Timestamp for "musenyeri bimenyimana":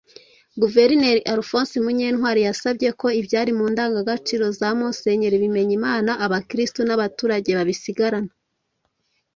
4.77-6.11